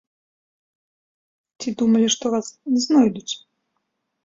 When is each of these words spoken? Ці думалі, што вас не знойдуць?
Ці 1.59 1.69
думалі, 1.83 2.07
што 2.15 2.25
вас 2.39 2.47
не 2.73 2.79
знойдуць? 2.89 3.33